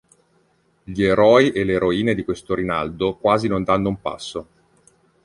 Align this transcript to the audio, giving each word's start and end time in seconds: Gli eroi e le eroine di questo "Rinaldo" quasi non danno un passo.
Gli 0.83 1.03
eroi 1.03 1.51
e 1.51 1.63
le 1.63 1.73
eroine 1.73 2.15
di 2.15 2.23
questo 2.23 2.55
"Rinaldo" 2.55 3.17
quasi 3.17 3.47
non 3.47 3.63
danno 3.63 3.89
un 3.89 4.01
passo. 4.01 4.47